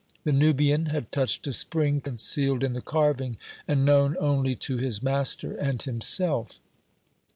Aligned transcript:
The 0.23 0.31
Nubian 0.31 0.87
had 0.87 1.11
touched 1.11 1.45
a 1.45 1.53
spring 1.53 2.01
concealed 2.01 2.63
in 2.63 2.73
the 2.73 2.81
carving, 2.81 3.37
and 3.67 3.85
known 3.85 4.17
only 4.19 4.55
to 4.55 4.77
his 4.77 5.03
master 5.03 5.53
and 5.55 5.79
himself. 5.79 6.59